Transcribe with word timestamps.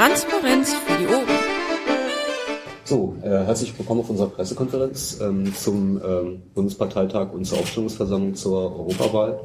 Transparenz 0.00 0.72
für 0.72 0.96
die 0.96 1.06
Ohren. 1.08 1.26
So, 2.84 3.16
äh, 3.22 3.28
herzlich 3.28 3.78
willkommen 3.78 4.00
auf 4.00 4.08
unserer 4.08 4.30
Pressekonferenz 4.30 5.20
ähm, 5.20 5.54
zum 5.54 6.00
ähm, 6.02 6.42
Bundesparteitag 6.54 7.34
und 7.34 7.44
zur 7.44 7.58
Aufstellungsversammlung 7.58 8.34
zur 8.34 8.78
Europawahl. 8.78 9.40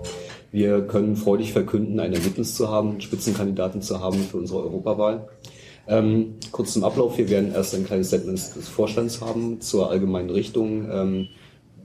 Wir 0.54 0.88
können 0.88 1.18
freudig 1.18 1.52
verkünden, 1.52 2.00
ein 2.00 2.14
Ergebnis 2.14 2.56
zu 2.56 2.70
haben, 2.70 3.02
Spitzenkandidaten 3.02 3.82
zu 3.82 4.00
haben 4.00 4.18
für 4.18 4.38
unsere 4.38 4.64
Europawahl. 4.64 5.28
Ähm, 5.90 6.36
kurz 6.54 6.72
zum 6.72 6.86
Ablauf. 6.86 7.18
Wir 7.18 7.30
werden 7.30 7.52
erst 7.54 7.76
ein 7.76 7.86
kleines 7.86 8.08
Statement 8.08 8.38
des 8.38 8.70
Vorstands 8.70 9.20
haben 9.20 9.60
zur 9.60 9.92
allgemeinen 9.92 10.30
Richtung 10.30 10.90
ähm, 10.90 11.28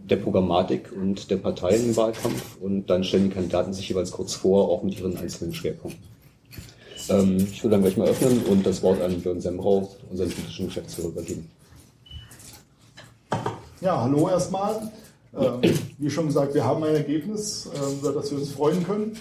der 0.05 0.19
Programmatik 0.19 0.93
und 0.93 1.29
der 1.29 1.39
Parteien 1.39 1.87
im 1.87 1.97
Wahlkampf 1.97 2.57
und 2.61 2.89
dann 2.89 3.03
stellen 3.03 3.31
die 3.31 3.35
Kandidaten 3.35 3.73
sich 3.73 3.89
jeweils 3.89 4.13
kurz 4.13 4.35
vor, 4.35 4.69
auch 4.69 4.85
mit 4.85 4.97
ihren 4.97 5.17
einzelnen 5.17 5.55
Schwerpunkten. 5.55 6.20
Ähm, 7.11 7.37
ich 7.39 7.63
würde 7.63 7.77
dann 7.77 7.83
gleich 7.83 7.97
mal 7.97 8.09
öffnen 8.09 8.43
und 8.45 8.65
das 8.65 8.83
Wort 8.83 9.03
an 9.03 9.21
Björn 9.21 9.41
Sembrau, 9.41 9.91
unseren 10.11 10.31
politischen 10.31 10.67
Geschäftsführer, 10.67 11.09
übergeben. 11.09 11.51
Ja, 13.81 14.01
hallo 14.03 14.29
erstmal. 14.29 14.91
Ähm, 15.37 15.61
wie 15.99 16.11
schon 16.11 16.27
gesagt, 16.27 16.55
wir 16.55 16.65
haben 16.65 16.83
ein 16.85 16.95
Ergebnis, 16.95 17.67
äh, 17.67 17.93
über 17.95 18.13
das 18.13 18.31
wir 18.31 18.39
uns 18.39 18.53
freuen 18.53 18.85
können. 18.85 19.17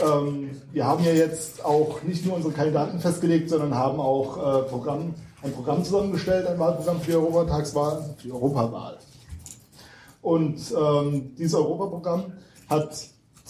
Ähm, 0.00 0.50
wir 0.72 0.86
haben 0.86 1.04
ja 1.04 1.12
jetzt 1.12 1.64
auch 1.64 2.02
nicht 2.02 2.24
nur 2.24 2.36
unsere 2.36 2.54
Kandidaten 2.54 2.98
festgelegt, 2.98 3.50
sondern 3.50 3.74
haben 3.74 4.00
auch 4.00 4.36
äh, 4.36 4.68
Programm, 4.68 5.14
ein 5.42 5.52
Programm 5.52 5.84
zusammengestellt, 5.84 6.46
ein 6.46 6.58
Wahlprogramm 6.58 7.00
für 7.00 7.10
die 7.10 7.16
Europatagswahl, 7.16 8.14
für 8.16 8.28
die 8.28 8.32
Europawahl. 8.32 8.98
Und 10.22 10.60
ähm, 10.78 11.34
dieses 11.36 11.54
Europaprogramm 11.54 12.32
hat 12.68 12.96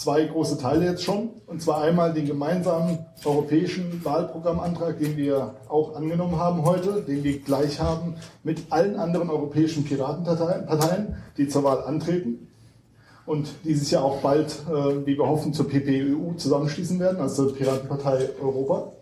zwei 0.02 0.24
große 0.24 0.59
Teile 0.59 0.87
jetzt 0.87 1.05
schon. 1.05 1.30
Und 1.47 1.62
zwar 1.62 1.83
einmal 1.83 2.12
den 2.12 2.27
gemeinsamen 2.27 3.06
europäischen 3.25 4.05
Wahlprogrammantrag, 4.05 4.98
den 4.98 5.17
wir 5.17 5.55
auch 5.69 5.94
angenommen 5.94 6.39
haben 6.39 6.64
heute, 6.64 7.03
den 7.03 7.22
wir 7.22 7.39
gleich 7.41 7.78
haben 7.78 8.17
mit 8.42 8.64
allen 8.70 8.97
anderen 8.97 9.31
europäischen 9.31 9.84
Piratenparteien, 9.84 11.17
die 11.36 11.47
zur 11.47 11.62
Wahl 11.64 11.84
antreten. 11.84 12.48
Und 13.25 13.48
die 13.64 13.75
sich 13.75 13.92
ja 13.92 14.00
auch 14.00 14.19
bald, 14.19 14.50
äh, 14.69 15.06
wie 15.06 15.17
wir 15.17 15.28
hoffen, 15.28 15.55
zur 15.55 15.69
PPEU 15.69 16.34
zusammenschließen 16.37 16.98
werden, 16.98 17.20
also 17.20 17.47
zur 17.47 17.56
Piratenpartei 17.56 18.31
Europa. 18.42 18.92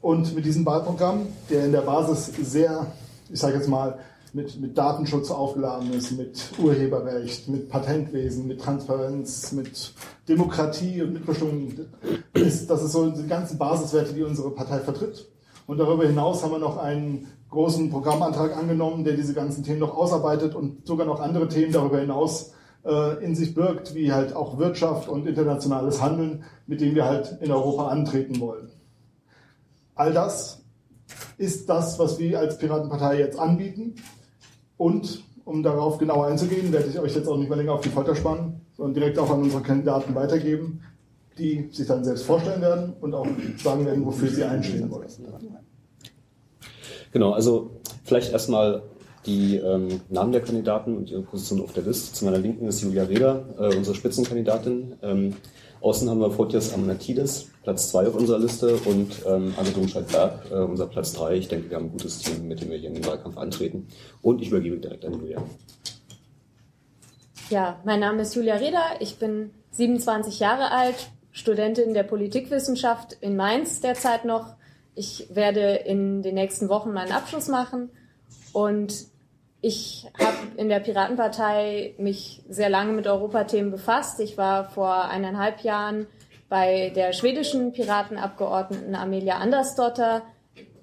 Und 0.00 0.34
mit 0.34 0.44
diesem 0.44 0.66
Wahlprogramm, 0.66 1.28
der 1.48 1.66
in 1.66 1.72
der 1.72 1.82
Basis 1.82 2.32
sehr, 2.42 2.88
ich 3.30 3.38
sage 3.38 3.54
jetzt 3.58 3.68
mal, 3.68 4.00
mit, 4.34 4.60
mit 4.60 4.76
Datenschutz 4.76 5.30
aufgeladen 5.30 5.92
ist, 5.92 6.12
mit 6.12 6.52
Urheberrecht, 6.58 7.48
mit 7.48 7.68
Patentwesen, 7.68 8.46
mit 8.46 8.60
Transparenz, 8.60 9.52
mit 9.52 9.92
Demokratie 10.28 11.02
und 11.02 11.14
Mitbestimmung. 11.14 11.72
Ist, 12.34 12.68
das 12.68 12.82
ist 12.82 12.92
so 12.92 13.10
die 13.10 13.26
ganzen 13.26 13.58
Basiswerte, 13.58 14.12
die 14.12 14.22
unsere 14.22 14.50
Partei 14.50 14.80
vertritt. 14.80 15.28
Und 15.66 15.78
darüber 15.78 16.06
hinaus 16.06 16.42
haben 16.42 16.52
wir 16.52 16.58
noch 16.58 16.76
einen 16.76 17.28
großen 17.50 17.90
Programmantrag 17.90 18.56
angenommen, 18.56 19.04
der 19.04 19.14
diese 19.14 19.34
ganzen 19.34 19.64
Themen 19.64 19.80
noch 19.80 19.96
ausarbeitet 19.96 20.54
und 20.54 20.86
sogar 20.86 21.06
noch 21.06 21.20
andere 21.20 21.48
Themen 21.48 21.72
darüber 21.72 22.00
hinaus 22.00 22.52
äh, 22.84 23.24
in 23.24 23.34
sich 23.34 23.54
birgt, 23.54 23.94
wie 23.94 24.12
halt 24.12 24.34
auch 24.34 24.58
Wirtschaft 24.58 25.08
und 25.08 25.26
internationales 25.26 26.00
Handeln, 26.00 26.44
mit 26.66 26.80
dem 26.80 26.94
wir 26.94 27.04
halt 27.04 27.38
in 27.40 27.50
Europa 27.50 27.88
antreten 27.88 28.40
wollen. 28.40 28.70
All 29.94 30.12
das 30.12 30.62
ist 31.38 31.68
das, 31.68 31.98
was 31.98 32.18
wir 32.18 32.38
als 32.38 32.58
Piratenpartei 32.58 33.18
jetzt 33.18 33.38
anbieten. 33.38 33.94
Und 34.76 35.24
um 35.44 35.62
darauf 35.62 35.98
genauer 35.98 36.26
einzugehen, 36.26 36.72
werde 36.72 36.88
ich 36.88 36.98
euch 36.98 37.14
jetzt 37.14 37.28
auch 37.28 37.36
nicht 37.36 37.48
mehr 37.48 37.58
länger 37.58 37.74
auf 37.74 37.80
die 37.80 37.88
Folter 37.88 38.14
spannen, 38.14 38.60
sondern 38.76 38.94
direkt 38.94 39.18
auch 39.18 39.30
an 39.30 39.42
unsere 39.42 39.62
Kandidaten 39.62 40.14
weitergeben, 40.14 40.80
die 41.38 41.68
sich 41.70 41.86
dann 41.86 42.04
selbst 42.04 42.24
vorstellen 42.24 42.60
werden 42.60 42.94
und 43.00 43.14
auch 43.14 43.26
sagen 43.62 43.86
werden, 43.86 44.04
wofür 44.04 44.28
sie 44.28 44.44
einstehen 44.44 44.90
wollen. 44.90 45.08
Genau, 47.12 47.32
also 47.32 47.70
vielleicht 48.04 48.32
erstmal 48.32 48.82
die 49.26 49.56
ähm, 49.56 50.00
Namen 50.08 50.32
der 50.32 50.40
Kandidaten 50.40 50.96
und 50.96 51.10
ihre 51.10 51.22
Position 51.22 51.60
auf 51.60 51.72
der 51.72 51.82
Liste. 51.82 52.14
Zu 52.14 52.24
meiner 52.24 52.38
Linken 52.38 52.66
ist 52.66 52.82
Julia 52.82 53.04
Reda, 53.04 53.44
äh, 53.58 53.76
unsere 53.76 53.94
Spitzenkandidatin. 53.94 54.94
Ähm, 55.02 55.36
Außen 55.80 56.08
haben 56.08 56.20
wir 56.20 56.30
Fotias 56.30 56.72
Amanatidis, 56.72 57.50
Platz 57.62 57.90
2 57.90 58.08
auf 58.08 58.14
unserer 58.14 58.38
Liste 58.38 58.76
und 58.76 59.22
ähm, 59.26 59.54
Anne 59.56 59.70
Domscheit-Berg, 59.70 60.50
äh, 60.50 60.54
unser 60.54 60.86
Platz 60.86 61.12
3. 61.12 61.34
Ich 61.34 61.48
denke, 61.48 61.70
wir 61.70 61.76
haben 61.76 61.86
ein 61.86 61.92
gutes 61.92 62.20
Team, 62.20 62.48
mit 62.48 62.60
dem 62.60 62.70
wir 62.70 62.78
hier 62.78 62.88
in 62.88 62.94
den 62.94 63.06
Wahlkampf 63.06 63.36
antreten. 63.36 63.86
Und 64.22 64.40
ich 64.40 64.48
übergebe 64.48 64.78
direkt 64.78 65.04
an 65.04 65.12
Julia. 65.14 65.42
Ja, 67.50 67.78
mein 67.84 68.00
Name 68.00 68.22
ist 68.22 68.34
Julia 68.34 68.56
Reda. 68.56 68.82
Ich 69.00 69.18
bin 69.18 69.50
27 69.72 70.40
Jahre 70.40 70.72
alt, 70.72 71.10
Studentin 71.30 71.94
der 71.94 72.02
Politikwissenschaft 72.02 73.12
in 73.20 73.36
Mainz 73.36 73.80
derzeit 73.80 74.24
noch. 74.24 74.56
Ich 74.94 75.28
werde 75.30 75.74
in 75.74 76.22
den 76.22 76.34
nächsten 76.34 76.68
Wochen 76.68 76.92
meinen 76.92 77.12
Abschluss 77.12 77.48
machen 77.48 77.90
und 78.52 79.06
ich 79.60 80.06
habe 80.18 80.36
in 80.56 80.68
der 80.68 80.80
Piratenpartei 80.80 81.94
mich 81.98 82.42
sehr 82.48 82.68
lange 82.68 82.92
mit 82.92 83.06
Europathemen 83.06 83.70
befasst. 83.70 84.20
Ich 84.20 84.36
war 84.36 84.64
vor 84.64 85.06
eineinhalb 85.06 85.60
Jahren 85.60 86.06
bei 86.48 86.92
der 86.94 87.12
schwedischen 87.12 87.72
Piratenabgeordneten 87.72 88.94
Amelia 88.94 89.38
Andersdotter 89.38 90.22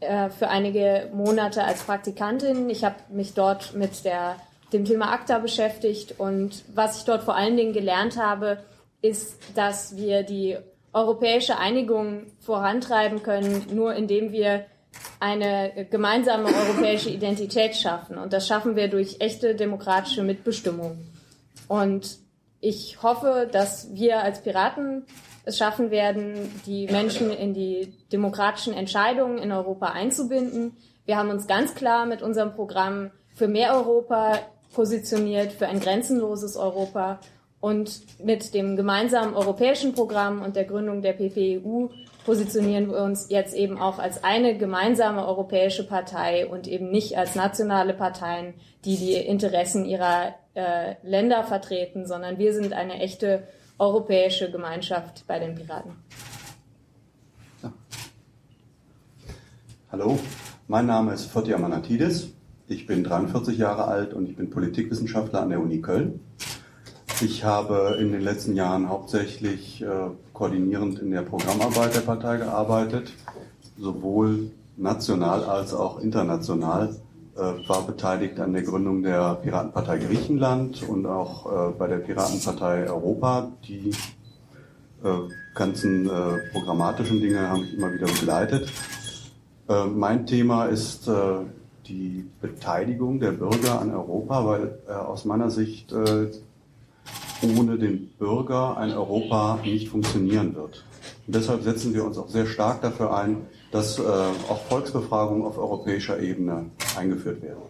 äh, 0.02 0.30
für 0.30 0.50
einige 0.50 1.10
Monate 1.14 1.64
als 1.64 1.84
Praktikantin. 1.84 2.70
Ich 2.70 2.84
habe 2.84 2.96
mich 3.10 3.34
dort 3.34 3.74
mit 3.74 4.04
der, 4.04 4.36
dem 4.74 4.86
Thema 4.86 5.14
ACTA 5.14 5.40
beschäftigt 5.40 6.20
und 6.20 6.66
was 6.74 6.98
ich 6.98 7.06
dort 7.06 7.24
vor 7.24 7.36
allen 7.36 7.56
Dingen 7.56 7.74
gelernt 7.74 8.18
habe, 8.18 8.58
ist, 9.02 9.38
dass 9.56 9.96
wir 9.96 10.24
die 10.24 10.58
europäische 10.92 11.58
Einigung 11.58 12.28
vorantreiben 12.40 13.24
können, 13.24 13.66
nur 13.74 13.94
indem 13.96 14.32
wir 14.32 14.66
eine 15.20 15.88
gemeinsame 15.90 16.48
europäische 16.48 17.10
Identität 17.10 17.76
schaffen. 17.76 18.18
Und 18.18 18.34
das 18.34 18.48
schaffen 18.48 18.76
wir 18.76 18.90
durch 18.90 19.18
echte 19.20 19.56
demokratische 19.56 20.24
Mitbestimmung. 20.24 20.98
Und 21.68 22.18
ich 22.60 23.02
hoffe, 23.04 23.50
dass 23.52 23.94
wir 23.94 24.22
als 24.22 24.42
Piraten 24.42 25.06
es 25.46 25.58
schaffen 25.58 25.92
werden, 25.92 26.50
die 26.66 26.88
Menschen 26.88 27.30
in 27.30 27.54
die 27.54 27.94
demokratischen 28.12 28.74
Entscheidungen 28.74 29.38
in 29.38 29.52
Europa 29.52 29.88
einzubinden. 29.88 30.78
Wir 31.06 31.18
haben 31.18 31.30
uns 31.30 31.48
ganz 31.48 31.76
klar 31.76 32.06
mit 32.06 32.22
unserem 32.22 32.54
Programm 32.54 33.12
für 33.34 33.48
mehr 33.48 33.76
Europa 33.76 34.40
positioniert, 34.74 35.52
für 35.52 35.68
ein 35.68 35.80
grenzenloses 35.80 36.56
Europa. 36.56 37.20
Und 37.60 38.02
mit 38.22 38.54
dem 38.54 38.76
gemeinsamen 38.76 39.36
europäischen 39.36 39.94
Programm 39.94 40.42
und 40.42 40.58
der 40.58 40.66
Gründung 40.66 41.02
der 41.02 41.14
PPEU 41.14 41.90
positionieren 42.26 42.90
wir 42.90 43.04
uns 43.04 43.28
jetzt 43.30 43.54
eben 43.54 43.78
auch 43.78 44.00
als 44.00 44.24
eine 44.24 44.58
gemeinsame 44.58 45.28
europäische 45.28 45.86
Partei 45.86 46.48
und 46.48 46.68
eben 46.68 46.90
nicht 46.90 47.18
als 47.18 47.36
nationale 47.36 47.94
Parteien, 47.94 48.54
die 48.86 48.98
die 48.98 49.14
Interessen 49.14 49.86
ihrer 49.86 50.34
äh, 50.54 50.96
Länder 51.04 51.44
vertreten, 51.44 52.06
sondern 52.06 52.38
wir 52.38 52.54
sind 52.54 52.74
eine 52.74 53.00
echte 53.00 53.48
europäische 53.78 54.52
Gemeinschaft 54.52 55.26
bei 55.28 55.40
den 55.40 55.56
Piraten. 55.56 55.92
Ja. 57.62 57.74
Hallo, 59.92 60.20
mein 60.68 60.86
Name 60.86 61.14
ist 61.14 61.26
Fotia 61.26 61.58
Manatidis. 61.58 62.30
Ich 62.68 62.88
bin 62.88 63.04
43 63.04 63.58
Jahre 63.58 63.86
alt 63.86 64.14
und 64.14 64.30
ich 64.30 64.38
bin 64.38 64.50
Politikwissenschaftler 64.50 65.42
an 65.42 65.50
der 65.50 65.60
Uni 65.60 65.82
Köln. 65.82 66.22
Ich 67.22 67.44
habe 67.44 67.98
in 68.00 68.12
den 68.12 68.22
letzten 68.22 68.56
Jahren 68.56 68.90
hauptsächlich 68.90 69.82
äh, 69.82 70.10
koordinierend 70.34 71.00
in 71.00 71.12
der 71.12 71.22
Programmarbeit 71.22 71.96
der 71.96 72.02
Partei 72.02 72.38
gearbeitet, 72.38 73.14
sowohl 73.78 74.52
national 74.78 75.44
als 75.44 75.74
auch 75.74 76.00
international. 76.00 76.96
Äh, 77.36 77.68
war 77.68 77.82
beteiligt 77.88 78.40
an 78.40 78.54
der 78.54 78.62
Gründung 78.62 79.02
der 79.02 79.36
Piratenpartei 79.36 79.98
Griechenland 79.98 80.88
und 80.88 81.08
auch 81.08 81.70
äh, 81.70 81.72
bei 81.72 81.88
der 81.88 81.98
Piratenpartei 81.98 82.88
Europa. 82.88 83.52
Die 83.68 83.92
äh, 85.04 85.10
ganzen 85.54 86.06
äh, 86.06 86.12
programmatischen 86.54 87.20
Dinge 87.20 87.50
haben 87.50 87.62
mich 87.62 87.74
immer 87.74 87.92
wieder 87.92 88.06
begleitet. 88.06 88.72
Äh, 89.68 89.86
mein 89.86 90.26
Thema 90.26 90.66
ist 90.66 91.10
die 91.88 92.26
Beteiligung 92.40 93.20
der 93.20 93.32
Bürger 93.32 93.82
an 93.82 93.94
Europa, 93.94 94.46
weil 94.46 94.80
aus 94.88 95.26
meiner 95.26 95.50
Sicht 95.50 95.94
ohne 97.42 97.78
den 97.78 98.10
Bürger 98.18 98.78
ein 98.78 98.92
Europa 98.92 99.60
nicht 99.64 99.90
funktionieren 99.90 100.56
wird. 100.56 100.84
Und 101.28 101.36
deshalb 101.36 101.64
setzen 101.64 101.94
wir 101.94 102.06
uns 102.06 102.18
auch 102.18 102.30
sehr 102.30 102.46
stark 102.46 102.82
dafür 102.82 103.16
ein, 103.16 103.48
dass 103.72 104.00
äh, 104.00 104.02
auch 104.02 104.62
Volksbefragungen 104.70 105.46
auf 105.46 105.58
europäischer 105.58 106.20
Ebene 106.20 106.66
eingeführt 106.98 107.42
werden. 107.42 107.64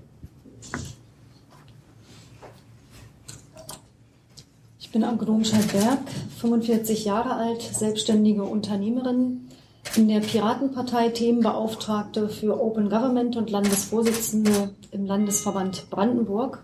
Ich 4.80 4.91
bin 4.91 5.03
Anke 5.03 5.25
Schalberg, 5.44 6.00
45 6.39 7.06
Jahre 7.06 7.33
alt, 7.33 7.62
selbstständige 7.62 8.44
Unternehmerin, 8.44 9.50
in 9.95 10.07
der 10.07 10.21
Piratenpartei 10.21 11.09
Themenbeauftragte 11.09 12.29
für 12.29 12.59
Open 12.59 12.89
Government 12.89 13.36
und 13.36 13.50
Landesvorsitzende 13.50 14.74
im 14.91 15.06
Landesverband 15.06 15.89
Brandenburg. 15.89 16.63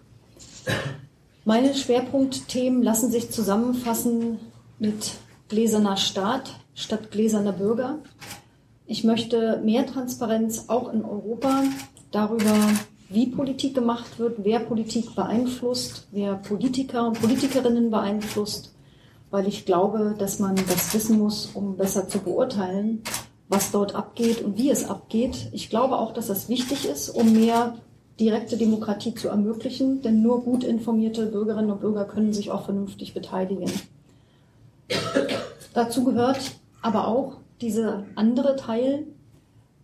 Meine 1.50 1.74
Schwerpunktthemen 1.74 2.84
lassen 2.84 3.10
sich 3.10 3.32
zusammenfassen 3.32 4.38
mit 4.78 5.14
gläserner 5.48 5.98
Staat 5.98 6.52
statt 6.76 7.10
gläserner 7.10 7.54
Bürger. 7.54 7.98
Ich 8.86 9.04
möchte 9.04 9.60
mehr 9.66 9.88
Transparenz 9.88 10.66
auch 10.68 10.94
in 10.94 11.04
Europa 11.04 11.64
darüber, 12.12 12.54
wie 13.10 13.26
Politik 13.26 13.74
gemacht 13.74 14.20
wird, 14.20 14.44
wer 14.44 14.60
Politik 14.60 15.16
beeinflusst, 15.16 16.08
wer 16.12 16.36
Politiker 16.36 17.08
und 17.08 17.20
Politikerinnen 17.20 17.90
beeinflusst, 17.90 18.76
weil 19.32 19.48
ich 19.48 19.66
glaube, 19.66 20.14
dass 20.20 20.38
man 20.38 20.56
das 20.56 20.94
wissen 20.94 21.18
muss, 21.18 21.50
um 21.56 21.78
besser 21.78 22.08
zu 22.08 22.20
beurteilen, 22.20 23.02
was 23.48 23.72
dort 23.72 23.96
abgeht 23.96 24.44
und 24.44 24.60
wie 24.60 24.70
es 24.70 24.88
abgeht. 24.88 25.50
Ich 25.52 25.72
glaube 25.72 25.98
auch, 25.98 26.14
dass 26.14 26.28
das 26.28 26.48
wichtig 26.48 26.88
ist, 26.88 27.10
um 27.10 27.34
mehr 27.34 27.74
direkte 28.20 28.58
Demokratie 28.58 29.14
zu 29.14 29.30
ermöglichen, 29.30 30.02
denn 30.02 30.22
nur 30.22 30.44
gut 30.44 30.64
informierte 30.64 31.28
Bürgerinnen 31.28 31.72
und 31.72 31.82
Bürger 31.82 32.06
können 32.06 32.34
sich 32.34 32.52
auch 32.52 32.66
vernünftig 32.66 33.14
beteiligen. 33.14 33.72
Dazu 35.74 36.04
gehört 36.04 36.40
aber 36.82 37.08
auch 37.08 37.38
dieser 37.62 38.04
andere 38.16 38.56
Teil, 38.56 39.06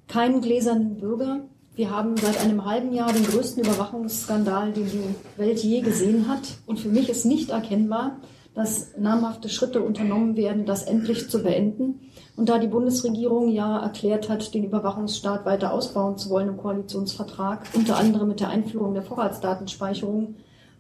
keinen 0.08 0.42
gläsernen 0.42 0.98
Bürger. 0.98 1.42
Wir 1.76 1.90
haben 1.90 2.16
seit 2.18 2.40
einem 2.40 2.66
halben 2.66 2.94
Jahr 2.94 3.12
den 3.12 3.26
größten 3.26 3.64
Überwachungsskandal, 3.64 4.72
den 4.72 4.90
die 4.90 5.40
Welt 5.40 5.60
je 5.60 5.82
gesehen 5.82 6.28
hat. 6.28 6.42
Und 6.66 6.80
für 6.80 6.90
mich 6.90 7.10
ist 7.10 7.26
nicht 7.26 7.50
erkennbar, 7.50 8.18
dass 8.56 8.98
namhafte 8.98 9.50
Schritte 9.50 9.82
unternommen 9.82 10.38
werden, 10.38 10.66
das 10.66 10.84
endlich 10.84 11.30
zu 11.30 11.44
beenden. 11.44 12.10
Und 12.38 12.50
da 12.50 12.58
die 12.58 12.68
Bundesregierung 12.68 13.50
ja 13.50 13.80
erklärt 13.80 14.30
hat, 14.30 14.54
den 14.54 14.64
Überwachungsstaat 14.64 15.46
weiter 15.46 15.74
ausbauen 15.74 16.18
zu 16.18 16.30
wollen 16.30 16.50
im 16.50 16.58
Koalitionsvertrag, 16.58 17.68
unter 17.74 17.98
anderem 17.98 18.30
mit 18.30 18.40
der 18.40 18.50
Einführung 18.50 18.94
der 18.94 19.04
Vorratsdatenspeicherung, 19.04 20.36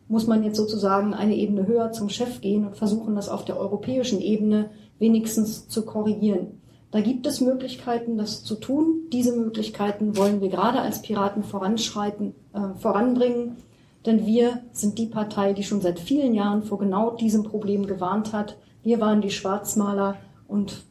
muss 0.07 0.27
man 0.27 0.43
jetzt 0.43 0.57
sozusagen 0.57 1.13
eine 1.13 1.35
Ebene 1.35 1.67
höher 1.67 1.91
zum 1.91 2.09
Chef 2.09 2.41
gehen 2.41 2.65
und 2.65 2.77
versuchen, 2.77 3.15
das 3.15 3.29
auf 3.29 3.43
der 3.43 3.59
europäischen 3.59 4.21
Ebene 4.21 4.69
wenigstens 4.99 5.67
zu 5.67 5.83
korrigieren. 5.83 6.61
Da 6.91 7.01
gibt 7.01 7.25
es 7.25 7.41
Möglichkeiten, 7.41 8.17
das 8.17 8.43
zu 8.43 8.55
tun. 8.55 9.09
Diese 9.11 9.35
Möglichkeiten 9.35 10.15
wollen 10.15 10.39
wir 10.39 10.49
gerade 10.49 10.79
als 10.79 11.01
Piraten 11.01 11.43
voranschreiten, 11.43 12.35
äh, 12.53 12.79
voranbringen. 12.79 13.57
Denn 14.05 14.25
wir 14.25 14.61
sind 14.71 14.99
die 14.99 15.07
Partei, 15.07 15.53
die 15.53 15.63
schon 15.63 15.81
seit 15.81 15.99
vielen 15.99 16.33
Jahren 16.33 16.63
vor 16.63 16.77
genau 16.77 17.15
diesem 17.15 17.43
Problem 17.43 17.87
gewarnt 17.87 18.33
hat. 18.33 18.57
Wir 18.83 18.99
waren 19.01 19.21
die 19.21 19.31
Schwarzmaler 19.31 20.17
und 20.47 20.83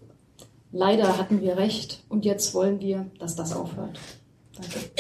leider 0.73 1.17
hatten 1.17 1.41
wir 1.41 1.57
recht. 1.57 2.03
Und 2.09 2.25
jetzt 2.25 2.55
wollen 2.55 2.81
wir, 2.81 3.07
dass 3.19 3.37
das 3.37 3.55
aufhört. 3.55 4.01
Danke. 4.57 4.91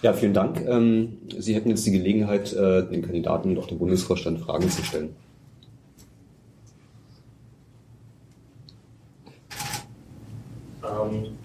Ja, 0.00 0.12
vielen 0.12 0.34
Dank. 0.34 0.64
Ähm, 0.64 1.18
Sie 1.38 1.54
hätten 1.54 1.70
jetzt 1.70 1.84
die 1.84 1.90
Gelegenheit, 1.90 2.52
äh, 2.52 2.88
den 2.88 3.02
Kandidaten 3.02 3.50
und 3.50 3.58
auch 3.58 3.66
dem 3.66 3.78
Bundesvorstand 3.78 4.38
Fragen 4.38 4.70
zu 4.70 4.84
stellen. 4.84 5.16
Ähm, 10.84 11.36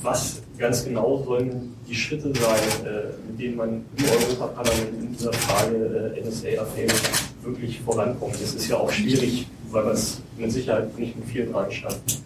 was 0.00 0.33
ganz 0.58 0.84
genau 0.84 1.22
sollen 1.24 1.74
die 1.88 1.94
Schritte 1.94 2.32
sein, 2.34 2.86
äh, 2.86 3.30
mit 3.30 3.40
denen 3.40 3.56
man 3.56 3.84
im 3.96 4.04
Europaparlament 4.04 5.02
in 5.02 5.12
dieser 5.12 5.32
Frage 5.32 6.14
äh, 6.16 6.26
NSA-Affäre 6.26 6.94
wirklich 7.42 7.80
vorankommt. 7.80 8.34
Das 8.34 8.54
ist 8.54 8.68
ja 8.68 8.76
auch 8.76 8.90
schwierig, 8.90 9.46
weil 9.70 9.84
man 9.84 9.94
es 9.94 10.20
mit 10.38 10.52
Sicherheit 10.52 10.96
nicht 10.98 11.16
mit 11.16 11.26
vielen 11.26 11.52
schafft. 11.70 12.20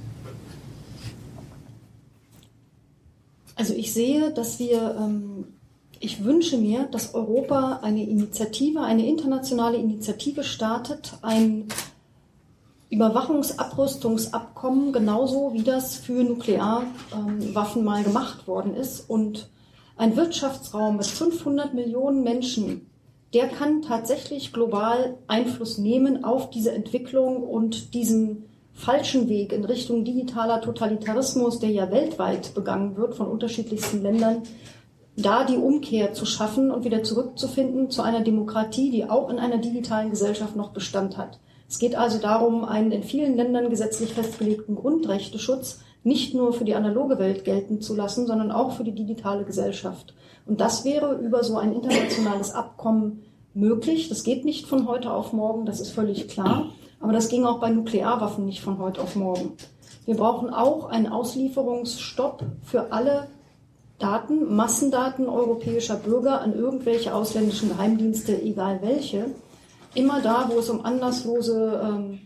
Also 3.56 3.74
ich 3.74 3.92
sehe, 3.92 4.30
dass 4.30 4.60
wir, 4.60 4.96
ähm, 5.00 5.44
ich 5.98 6.22
wünsche 6.22 6.58
mir, 6.58 6.84
dass 6.92 7.14
Europa 7.14 7.80
eine 7.82 8.08
Initiative, 8.08 8.82
eine 8.82 9.04
internationale 9.04 9.78
Initiative 9.78 10.44
startet, 10.44 11.14
ein 11.22 11.66
Überwachungsabrüstungsabkommen, 12.90 14.92
genauso 14.92 15.52
wie 15.52 15.62
das 15.62 15.96
für 15.96 16.24
Nuklearwaffen 16.24 17.84
mal 17.84 18.02
gemacht 18.02 18.48
worden 18.48 18.74
ist. 18.74 19.08
Und 19.08 19.50
ein 19.96 20.16
Wirtschaftsraum 20.16 20.96
mit 20.96 21.06
500 21.06 21.74
Millionen 21.74 22.22
Menschen, 22.22 22.86
der 23.34 23.48
kann 23.48 23.82
tatsächlich 23.82 24.52
global 24.52 25.18
Einfluss 25.26 25.76
nehmen 25.76 26.24
auf 26.24 26.50
diese 26.50 26.72
Entwicklung 26.72 27.42
und 27.42 27.92
diesen 27.92 28.44
falschen 28.72 29.28
Weg 29.28 29.52
in 29.52 29.64
Richtung 29.64 30.04
digitaler 30.04 30.62
Totalitarismus, 30.62 31.58
der 31.58 31.70
ja 31.70 31.90
weltweit 31.90 32.54
begangen 32.54 32.96
wird 32.96 33.16
von 33.16 33.26
unterschiedlichsten 33.26 34.02
Ländern, 34.02 34.44
da 35.16 35.44
die 35.44 35.56
Umkehr 35.56 36.14
zu 36.14 36.24
schaffen 36.24 36.70
und 36.70 36.84
wieder 36.84 37.02
zurückzufinden 37.02 37.90
zu 37.90 38.02
einer 38.02 38.20
Demokratie, 38.20 38.90
die 38.90 39.10
auch 39.10 39.28
in 39.30 39.40
einer 39.40 39.58
digitalen 39.58 40.10
Gesellschaft 40.10 40.54
noch 40.54 40.70
Bestand 40.70 41.18
hat. 41.18 41.40
Es 41.68 41.78
geht 41.78 41.96
also 41.96 42.18
darum, 42.18 42.64
einen 42.64 42.92
in 42.92 43.02
vielen 43.02 43.36
Ländern 43.36 43.68
gesetzlich 43.68 44.14
festgelegten 44.14 44.74
Grundrechteschutz 44.74 45.80
nicht 46.02 46.34
nur 46.34 46.52
für 46.52 46.64
die 46.64 46.74
analoge 46.74 47.18
Welt 47.18 47.44
gelten 47.44 47.80
zu 47.80 47.94
lassen, 47.94 48.26
sondern 48.26 48.50
auch 48.50 48.72
für 48.72 48.84
die 48.84 48.94
digitale 48.94 49.44
Gesellschaft. 49.44 50.14
Und 50.46 50.60
das 50.60 50.84
wäre 50.84 51.16
über 51.16 51.44
so 51.44 51.58
ein 51.58 51.74
internationales 51.74 52.54
Abkommen 52.54 53.24
möglich. 53.52 54.08
Das 54.08 54.22
geht 54.22 54.44
nicht 54.44 54.66
von 54.66 54.88
heute 54.88 55.12
auf 55.12 55.32
morgen, 55.32 55.66
das 55.66 55.80
ist 55.80 55.90
völlig 55.90 56.28
klar. 56.28 56.66
Aber 57.00 57.12
das 57.12 57.28
ging 57.28 57.44
auch 57.44 57.60
bei 57.60 57.70
Nuklearwaffen 57.70 58.46
nicht 58.46 58.60
von 58.60 58.78
heute 58.78 59.02
auf 59.02 59.14
morgen. 59.16 59.52
Wir 60.06 60.16
brauchen 60.16 60.50
auch 60.50 60.86
einen 60.86 61.06
Auslieferungsstopp 61.06 62.42
für 62.62 62.92
alle 62.92 63.28
Daten, 63.98 64.54
Massendaten 64.54 65.28
europäischer 65.28 65.96
Bürger 65.96 66.40
an 66.40 66.54
irgendwelche 66.54 67.14
ausländischen 67.14 67.68
Geheimdienste, 67.68 68.40
egal 68.40 68.80
welche 68.80 69.26
immer 69.94 70.20
da, 70.20 70.48
wo 70.50 70.58
es 70.58 70.70
um 70.70 70.84
anlasslose 70.84 71.80
ähm, 71.82 72.20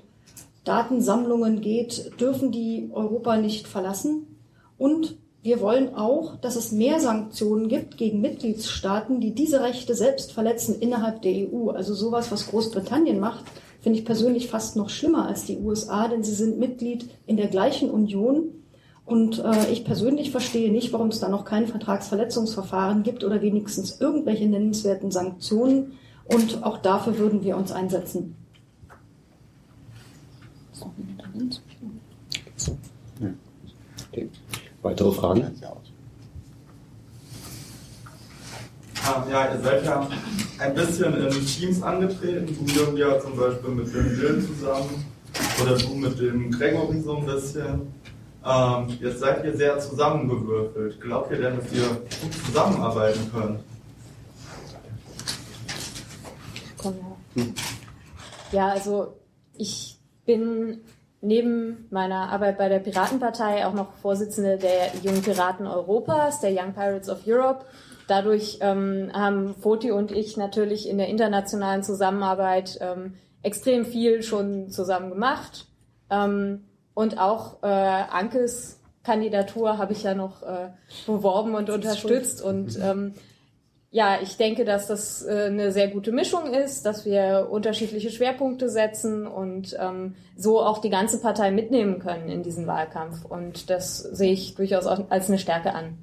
Datensammlungen 0.65 1.61
geht, 1.61 2.21
dürfen 2.21 2.53
die 2.53 2.91
Europa 2.93 3.37
nicht 3.37 3.67
verlassen. 3.67 4.39
Und 4.79 5.17
wir 5.43 5.61
wollen 5.61 5.97
auch, 5.97 6.37
dass 6.37 6.55
es 6.55 6.71
mehr 6.71 7.01
Sanktionen 7.01 7.69
gibt 7.69 7.97
gegen 7.97 8.21
Mitgliedstaaten, 8.21 9.21
die 9.21 9.35
diese 9.35 9.61
Rechte 9.61 9.95
selbst 9.95 10.33
verletzen 10.33 10.79
innerhalb 10.79 11.23
der 11.23 11.33
EU. 11.33 11.71
Also 11.71 11.95
sowas, 11.95 12.31
was 12.31 12.47
Großbritannien 12.47 13.19
macht, 13.19 13.45
finde 13.81 13.99
ich 13.99 14.05
persönlich 14.05 14.49
fast 14.49 14.77
noch 14.77 14.89
schlimmer 14.89 15.27
als 15.27 15.45
die 15.45 15.59
USA, 15.59 16.07
denn 16.07 16.23
sie 16.23 16.35
sind 16.35 16.61
Mitglied 16.61 17.11
in 17.27 17.37
der 17.37 17.49
gleichen 17.49 17.91
Union. 17.91 18.51
Und 19.05 19.41
äh, 19.45 19.73
ich 19.73 19.85
persönlich 19.85 20.31
verstehe 20.31 20.71
nicht, 20.71 20.93
warum 20.93 21.09
es 21.09 21.19
da 21.19 21.29
noch 21.29 21.45
kein 21.45 21.67
Vertragsverletzungsverfahren 21.67 23.03
gibt 23.03 23.25
oder 23.25 23.43
wenigstens 23.43 24.01
irgendwelche 24.01 24.47
nennenswerten 24.47 25.11
Sanktionen. 25.11 25.95
Und 26.25 26.63
auch 26.63 26.79
dafür 26.79 27.19
würden 27.19 27.43
wir 27.43 27.57
uns 27.57 27.73
einsetzen. 27.73 28.37
Okay. 34.11 34.29
Weitere 34.83 35.13
Fragen? 35.13 35.51
Ah, 39.05 39.25
ja, 39.29 39.53
ihr 39.53 39.61
seid 39.61 39.85
ja 39.85 40.09
ein 40.59 40.75
bisschen 40.75 41.15
in 41.17 41.47
Teams 41.47 41.83
angetreten. 41.83 42.47
Du 42.47 42.97
ja 42.97 43.19
zum 43.21 43.37
Beispiel 43.37 43.71
mit 43.71 43.93
dem 43.93 44.17
Bill 44.17 44.47
zusammen 44.47 45.05
oder 45.61 45.77
du 45.77 45.95
mit 45.95 46.21
dem 46.21 46.51
Gregory 46.53 47.01
so 47.01 47.17
ein 47.17 47.27
bisschen. 47.27 47.93
Ähm, 48.45 48.99
jetzt 49.01 49.21
seid 49.21 49.45
ihr 49.45 49.57
sehr 49.57 49.79
zusammengewürfelt. 49.79 51.01
Glaubt 51.01 51.31
ihr 51.33 51.39
denn, 51.39 51.57
dass 51.59 51.73
ihr 51.73 51.89
gut 52.23 52.35
zusammenarbeiten 52.47 53.31
könnt? 53.33 53.61
Ja, 58.53 58.69
also 58.69 59.15
ich 59.57 59.99
bin 60.25 60.81
neben 61.21 61.87
meiner 61.91 62.31
Arbeit 62.31 62.59
bei 62.59 62.69
der 62.69 62.81
Piratenpartei 62.81 63.65
auch 63.67 63.75
noch 63.75 63.95
Vorsitzende 63.95 64.59
der 64.59 64.93
Jungen 65.03 65.23
Piraten 65.23 65.67
Europas, 65.67 66.41
der 66.41 66.51
Young 66.53 66.75
Pirates 66.75 67.09
of 67.09 67.27
Europe. 67.27 67.65
Dadurch 68.09 68.59
ähm, 68.61 69.11
haben 69.13 69.55
Foti 69.55 69.93
und 69.93 70.11
ich 70.11 70.37
natürlich 70.37 70.89
in 70.89 70.99
der 70.99 71.09
internationalen 71.09 71.83
Zusammenarbeit 71.83 72.79
ähm, 72.81 73.15
extrem 73.43 73.87
viel 73.87 74.23
schon 74.23 74.71
zusammen 74.71 75.11
gemacht. 75.11 75.67
Ähm, 76.11 76.65
und 76.95 77.19
auch 77.19 77.63
äh, 77.63 77.67
Ankes 77.67 78.81
Kandidatur 79.05 79.79
habe 79.79 79.93
ich 79.93 80.03
ja 80.03 80.15
noch 80.15 80.43
äh, 80.43 80.71
beworben 81.07 81.55
und 81.55 81.71
unterstützt. 81.71 82.43
Und 82.43 82.79
ähm, 82.81 83.15
ja, 83.95 84.19
ich 84.23 84.39
denke, 84.39 84.65
dass 84.65 84.87
das 84.87 85.23
äh, 85.23 85.49
eine 85.49 85.71
sehr 85.71 85.89
gute 85.89 86.13
Mischung 86.13 86.55
ist, 86.55 86.87
dass 86.87 87.05
wir 87.05 87.49
unterschiedliche 87.51 88.11
Schwerpunkte 88.11 88.71
setzen 88.71 89.27
und 89.27 89.77
ähm, 89.79 90.15
so 90.35 90.63
auch 90.63 90.79
die 90.79 90.89
ganze 90.89 91.21
Partei 91.21 91.51
mitnehmen 91.51 91.99
können 91.99 92.31
in 92.31 92.43
diesen 92.43 92.67
Wahlkampf. 92.67 93.27
Und 93.27 93.69
das 93.69 93.99
sehe 93.99 94.33
ich 94.33 94.55
durchaus 94.55 94.87
als 94.87 95.29
eine 95.29 95.39
Stärke 95.39 95.75
an. 95.75 95.99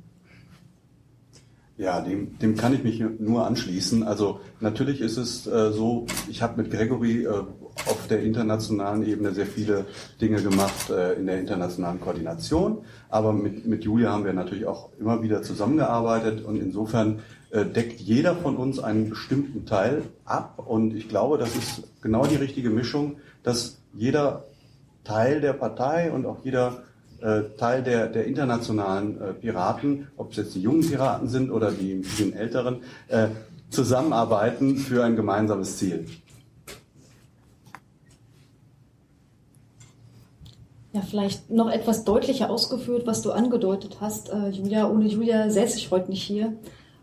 Ja, 1.77 2.01
dem, 2.01 2.37
dem 2.37 2.55
kann 2.57 2.75
ich 2.75 2.83
mich 2.83 3.03
nur 3.19 3.47
anschließen. 3.47 4.03
Also 4.03 4.41
natürlich 4.59 5.01
ist 5.01 5.17
es 5.17 5.47
äh, 5.47 5.71
so, 5.71 6.05
ich 6.29 6.43
habe 6.43 6.61
mit 6.61 6.71
Gregory 6.71 7.23
äh, 7.23 7.29
auf 7.29 8.07
der 8.07 8.21
internationalen 8.21 9.03
Ebene 9.03 9.31
sehr 9.31 9.47
viele 9.47 9.85
Dinge 10.21 10.43
gemacht 10.43 10.91
äh, 10.91 11.13
in 11.13 11.25
der 11.25 11.39
internationalen 11.39 12.01
Koordination, 12.01 12.79
aber 13.09 13.33
mit, 13.33 13.65
mit 13.65 13.83
Julia 13.85 14.11
haben 14.11 14.25
wir 14.25 14.33
natürlich 14.33 14.65
auch 14.65 14.89
immer 14.99 15.23
wieder 15.23 15.41
zusammengearbeitet 15.41 16.43
und 16.43 16.57
insofern 16.57 17.21
deckt 17.51 17.99
jeder 17.99 18.35
von 18.35 18.57
uns 18.57 18.79
einen 18.79 19.09
bestimmten 19.09 19.65
Teil 19.65 20.03
ab. 20.23 20.61
Und 20.67 20.95
ich 20.95 21.09
glaube, 21.09 21.37
das 21.37 21.55
ist 21.55 21.83
genau 22.01 22.25
die 22.27 22.35
richtige 22.35 22.69
Mischung, 22.69 23.17
dass 23.41 23.79
jeder 23.93 24.45
Teil 25.03 25.41
der 25.41 25.53
Partei 25.53 26.11
und 26.11 26.25
auch 26.25 26.43
jeder 26.43 26.83
äh, 27.21 27.41
Teil 27.57 27.83
der, 27.83 28.07
der 28.07 28.25
internationalen 28.25 29.19
äh, 29.19 29.33
Piraten, 29.33 30.07
ob 30.15 30.31
es 30.31 30.37
jetzt 30.37 30.55
die 30.55 30.61
jungen 30.61 30.87
Piraten 30.87 31.27
sind 31.27 31.51
oder 31.51 31.71
die, 31.71 32.01
die 32.01 32.33
älteren, 32.33 32.83
äh, 33.07 33.29
zusammenarbeiten 33.69 34.77
für 34.77 35.03
ein 35.03 35.15
gemeinsames 35.15 35.77
Ziel. 35.77 36.05
Ja, 40.91 41.01
vielleicht 41.01 41.51
noch 41.51 41.69
etwas 41.69 42.03
deutlicher 42.03 42.49
ausgeführt, 42.49 43.05
was 43.05 43.21
du 43.21 43.31
angedeutet 43.31 43.97
hast. 44.01 44.29
Äh, 44.29 44.49
Julia, 44.49 44.89
ohne 44.89 45.05
Julia 45.05 45.49
säße 45.49 45.77
ich 45.77 45.91
heute 45.91 46.09
nicht 46.09 46.23
hier. 46.23 46.53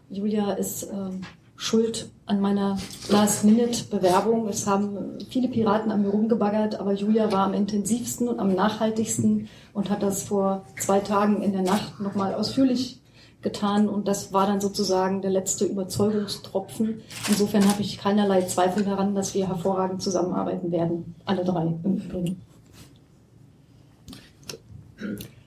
Julia 0.08 0.52
ist 0.52 0.84
äh, 0.84 1.10
schuld 1.56 2.10
an 2.26 2.40
meiner 2.40 2.78
Last-Minute-Bewerbung. 3.08 4.48
Es 4.48 4.66
haben 4.66 5.18
viele 5.30 5.48
Piraten 5.48 5.90
an 5.90 6.02
mir 6.02 6.08
rumgebaggert, 6.08 6.78
aber 6.78 6.92
Julia 6.92 7.32
war 7.32 7.46
am 7.46 7.54
intensivsten 7.54 8.28
und 8.28 8.38
am 8.38 8.54
nachhaltigsten 8.54 9.48
und 9.72 9.90
hat 9.90 10.02
das 10.02 10.24
vor 10.24 10.64
zwei 10.78 11.00
Tagen 11.00 11.42
in 11.42 11.52
der 11.52 11.62
Nacht 11.62 12.00
nochmal 12.00 12.34
ausführlich 12.34 13.00
getan 13.42 13.88
und 13.88 14.08
das 14.08 14.32
war 14.32 14.46
dann 14.46 14.60
sozusagen 14.60 15.22
der 15.22 15.30
letzte 15.30 15.66
Überzeugungstropfen. 15.66 17.00
Insofern 17.28 17.68
habe 17.68 17.80
ich 17.80 17.98
keinerlei 17.98 18.42
Zweifel 18.42 18.84
daran, 18.84 19.14
dass 19.14 19.34
wir 19.34 19.46
hervorragend 19.46 20.02
zusammenarbeiten 20.02 20.72
werden. 20.72 21.14
Alle 21.24 21.44
drei 21.44 21.74
im 21.84 21.96
Übrigen. 21.96 22.42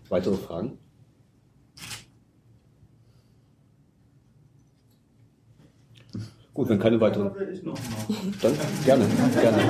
Weitere 0.07 0.35
Fragen? 0.35 0.77
Gut, 6.53 6.69
wenn 6.69 6.79
keine 6.79 6.99
weiteren. 6.99 7.31
Dann 8.41 8.57
gerne, 8.85 9.05
gerne. 9.39 9.61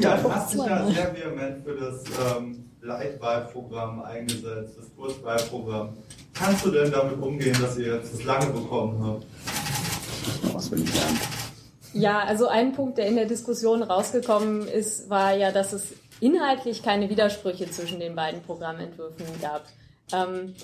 Ja, 0.00 0.16
du 0.16 0.32
hast 0.32 0.54
dich 0.54 0.60
ja 0.60 0.86
sehr 0.86 1.14
vehement 1.14 1.64
für 1.64 1.74
das 1.74 2.04
ähm, 2.36 2.68
Leitwahlprogramm 2.82 4.02
eingesetzt, 4.02 4.76
das 4.78 4.94
Kurzwahlprogramm. 4.96 5.96
Kannst 6.34 6.64
du 6.64 6.70
denn 6.70 6.92
damit 6.92 7.20
umgehen, 7.20 7.56
dass 7.60 7.78
ihr 7.78 7.96
jetzt 7.96 8.14
das 8.14 8.24
lange 8.24 8.46
bekommen 8.46 9.02
habt? 9.04 9.26
Was 10.54 10.70
will 10.70 10.82
ich 10.82 10.94
lernen? 10.94 11.18
Ja, 11.94 12.20
also 12.20 12.46
ein 12.48 12.72
Punkt, 12.74 12.98
der 12.98 13.06
in 13.06 13.16
der 13.16 13.26
Diskussion 13.26 13.82
rausgekommen 13.82 14.68
ist, 14.68 15.08
war 15.08 15.34
ja, 15.34 15.50
dass 15.50 15.72
es 15.72 15.94
inhaltlich 16.20 16.82
keine 16.82 17.08
Widersprüche 17.08 17.70
zwischen 17.70 17.98
den 18.00 18.14
beiden 18.14 18.42
Programmentwürfen 18.42 19.26
gab. 19.40 19.64
Ähm, 20.12 20.54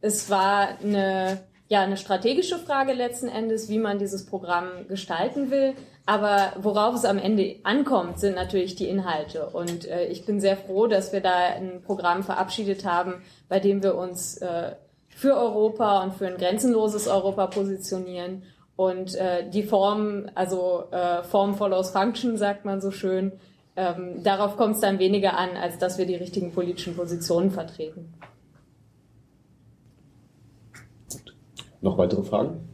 es 0.00 0.28
war 0.28 0.78
eine 0.82 1.40
ja 1.68 1.80
eine 1.80 1.96
strategische 1.96 2.58
Frage 2.58 2.92
letzten 2.92 3.28
Endes, 3.28 3.68
wie 3.68 3.78
man 3.78 3.98
dieses 3.98 4.26
Programm 4.26 4.86
gestalten 4.88 5.50
will. 5.50 5.74
Aber 6.06 6.52
worauf 6.60 6.94
es 6.94 7.04
am 7.04 7.18
Ende 7.18 7.56
ankommt, 7.62 8.18
sind 8.18 8.34
natürlich 8.34 8.74
die 8.74 8.88
Inhalte. 8.88 9.46
Und 9.46 9.88
äh, 9.88 10.06
ich 10.06 10.26
bin 10.26 10.40
sehr 10.40 10.56
froh, 10.56 10.86
dass 10.86 11.12
wir 11.12 11.20
da 11.20 11.54
ein 11.56 11.80
Programm 11.82 12.22
verabschiedet 12.22 12.84
haben, 12.84 13.22
bei 13.48 13.58
dem 13.58 13.82
wir 13.82 13.94
uns 13.94 14.36
äh, 14.38 14.72
für 15.08 15.36
Europa 15.36 16.02
und 16.02 16.14
für 16.14 16.26
ein 16.26 16.36
grenzenloses 16.36 17.08
Europa 17.08 17.46
positionieren. 17.46 18.42
Und 18.76 19.14
äh, 19.14 19.48
die 19.48 19.62
Form, 19.62 20.28
also 20.34 20.84
äh, 20.90 21.22
Form 21.22 21.54
follows 21.54 21.90
Function, 21.90 22.36
sagt 22.36 22.64
man 22.64 22.80
so 22.80 22.90
schön, 22.90 23.32
ähm, 23.76 24.22
darauf 24.22 24.56
kommt 24.56 24.74
es 24.74 24.80
dann 24.80 24.98
weniger 24.98 25.38
an, 25.38 25.56
als 25.56 25.78
dass 25.78 25.96
wir 25.96 26.06
die 26.06 26.16
richtigen 26.16 26.52
politischen 26.52 26.96
Positionen 26.96 27.50
vertreten. 27.50 28.12
Noch 31.84 31.98
weitere 31.98 32.22
Fragen? 32.22 32.66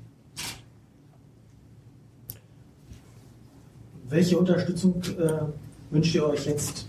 Welche 4.09 4.38
Unterstützung 4.38 5.02
äh, 5.19 5.93
wünscht 5.93 6.14
ihr 6.14 6.25
euch 6.25 6.47
jetzt 6.47 6.87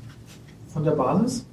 von 0.68 0.84
der 0.84 0.92
Basis? 0.92 1.48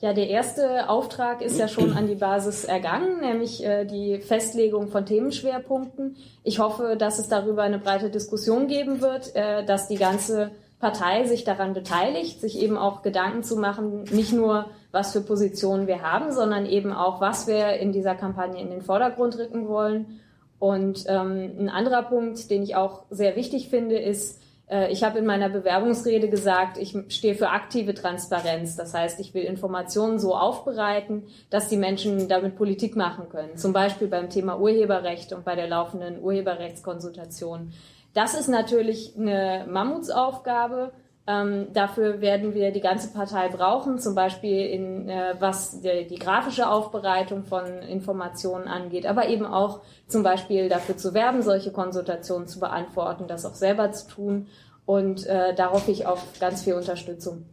Ja, 0.00 0.14
der 0.14 0.30
erste 0.30 0.88
Auftrag 0.88 1.42
ist 1.42 1.58
ja 1.58 1.68
schon 1.68 1.92
an 1.92 2.06
die 2.06 2.14
Basis 2.14 2.64
ergangen, 2.64 3.20
nämlich 3.20 3.62
äh, 3.62 3.84
die 3.84 4.18
Festlegung 4.18 4.88
von 4.88 5.04
Themenschwerpunkten. 5.04 6.16
Ich 6.44 6.60
hoffe, 6.60 6.96
dass 6.98 7.18
es 7.18 7.28
darüber 7.28 7.62
eine 7.62 7.78
breite 7.78 8.08
Diskussion 8.08 8.68
geben 8.68 9.02
wird, 9.02 9.36
äh, 9.36 9.66
dass 9.66 9.86
die 9.86 9.96
ganze 9.96 10.50
Partei 10.82 11.22
sich 11.24 11.44
daran 11.44 11.74
beteiligt, 11.74 12.40
sich 12.40 12.60
eben 12.60 12.76
auch 12.76 13.02
Gedanken 13.02 13.44
zu 13.44 13.56
machen, 13.56 14.02
nicht 14.10 14.32
nur 14.32 14.66
was 14.90 15.12
für 15.12 15.20
Positionen 15.20 15.86
wir 15.86 16.02
haben, 16.02 16.32
sondern 16.32 16.66
eben 16.66 16.92
auch, 16.92 17.20
was 17.20 17.46
wir 17.46 17.74
in 17.74 17.92
dieser 17.92 18.16
Kampagne 18.16 18.60
in 18.60 18.68
den 18.68 18.82
Vordergrund 18.82 19.38
rücken 19.38 19.68
wollen. 19.68 20.20
Und 20.58 21.04
ähm, 21.06 21.52
ein 21.56 21.68
anderer 21.68 22.02
Punkt, 22.02 22.50
den 22.50 22.64
ich 22.64 22.74
auch 22.74 23.04
sehr 23.10 23.36
wichtig 23.36 23.68
finde, 23.68 23.96
ist, 23.96 24.42
äh, 24.68 24.90
ich 24.90 25.04
habe 25.04 25.20
in 25.20 25.24
meiner 25.24 25.48
Bewerbungsrede 25.48 26.28
gesagt, 26.28 26.78
ich 26.78 26.96
stehe 27.10 27.36
für 27.36 27.50
aktive 27.50 27.94
Transparenz. 27.94 28.74
Das 28.74 28.92
heißt, 28.92 29.20
ich 29.20 29.34
will 29.34 29.44
Informationen 29.44 30.18
so 30.18 30.34
aufbereiten, 30.34 31.28
dass 31.48 31.68
die 31.68 31.76
Menschen 31.76 32.28
damit 32.28 32.56
Politik 32.56 32.96
machen 32.96 33.28
können. 33.28 33.56
Zum 33.56 33.72
Beispiel 33.72 34.08
beim 34.08 34.30
Thema 34.30 34.58
Urheberrecht 34.58 35.32
und 35.32 35.44
bei 35.44 35.54
der 35.54 35.68
laufenden 35.68 36.20
Urheberrechtskonsultation. 36.20 37.72
Das 38.14 38.34
ist 38.34 38.48
natürlich 38.48 39.14
eine 39.16 39.66
Mammutsaufgabe. 39.68 40.92
Ähm, 41.24 41.68
dafür 41.72 42.20
werden 42.20 42.52
wir 42.52 42.72
die 42.72 42.80
ganze 42.80 43.12
Partei 43.12 43.48
brauchen, 43.48 43.98
zum 44.00 44.16
Beispiel 44.16 44.66
in, 44.66 45.08
äh, 45.08 45.36
was 45.38 45.80
die, 45.80 46.06
die, 46.08 46.18
grafische 46.18 46.68
Aufbereitung 46.68 47.44
von 47.44 47.64
Informationen 47.64 48.66
angeht, 48.66 49.06
aber 49.06 49.28
eben 49.28 49.46
auch 49.46 49.82
zum 50.08 50.24
Beispiel 50.24 50.68
dafür 50.68 50.96
zu 50.96 51.14
werben, 51.14 51.42
solche 51.42 51.70
Konsultationen 51.70 52.48
zu 52.48 52.58
beantworten, 52.58 53.28
das 53.28 53.46
auch 53.46 53.54
selber 53.54 53.92
zu 53.92 54.08
tun. 54.08 54.48
Und 54.84 55.24
äh, 55.26 55.54
da 55.54 55.70
hoffe 55.70 55.92
ich 55.92 56.06
auf 56.06 56.26
ganz 56.40 56.64
viel 56.64 56.74
Unterstützung. 56.74 57.44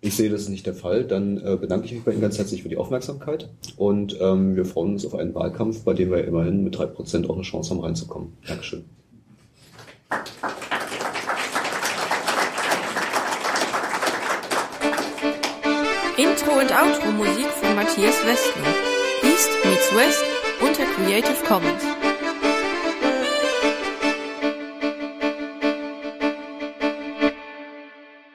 Ich 0.00 0.14
sehe, 0.14 0.30
das 0.30 0.42
ist 0.42 0.48
nicht 0.48 0.66
der 0.66 0.74
Fall. 0.74 1.04
Dann 1.04 1.38
äh, 1.38 1.56
bedanke 1.56 1.86
ich 1.86 1.92
mich 1.92 2.04
bei 2.04 2.12
Ihnen 2.12 2.20
ganz 2.20 2.38
herzlich 2.38 2.62
für 2.62 2.68
die 2.68 2.76
Aufmerksamkeit 2.76 3.48
und 3.76 4.16
ähm, 4.20 4.54
wir 4.54 4.64
freuen 4.64 4.92
uns 4.92 5.04
auf 5.04 5.14
einen 5.14 5.34
Wahlkampf, 5.34 5.82
bei 5.82 5.92
dem 5.92 6.10
wir 6.10 6.24
immerhin 6.24 6.62
mit 6.62 6.78
drei 6.78 6.86
Prozent 6.86 7.28
auch 7.28 7.34
eine 7.34 7.42
Chance 7.42 7.70
haben, 7.70 7.80
reinzukommen. 7.80 8.32
Dankeschön. 8.46 8.84
Intro 16.16 16.52
und 16.58 16.72
Outro 16.72 17.10
Musik 17.12 17.46
von 17.60 17.74
Matthias 17.74 18.24
Westner. 18.24 18.74
East 19.24 19.50
meets 19.64 19.94
West 19.96 20.24
unter 20.60 20.84
Creative 20.94 21.44
Commons. 21.46 21.97